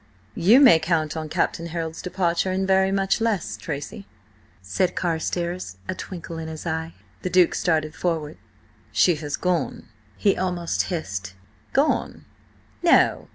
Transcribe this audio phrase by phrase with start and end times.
[0.33, 4.07] "You may count on Captain Harold's departure in very much less, Tracy,"
[4.59, 6.95] said Carstares, a twinkle in his eye.
[7.21, 8.39] The Duke started forward.
[8.91, 11.35] "She has gone?" he almost hissed.
[11.73, 12.25] "Gone?
[12.81, 13.27] No!